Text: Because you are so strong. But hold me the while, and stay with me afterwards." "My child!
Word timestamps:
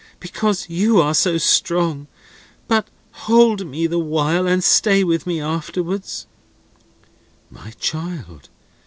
Because 0.19 0.65
you 0.67 0.99
are 0.99 1.13
so 1.13 1.37
strong. 1.37 2.07
But 2.67 2.87
hold 3.11 3.67
me 3.67 3.85
the 3.85 3.99
while, 3.99 4.47
and 4.47 4.63
stay 4.63 5.03
with 5.03 5.27
me 5.27 5.39
afterwards." 5.39 6.25
"My 7.51 7.69
child! 7.79 8.49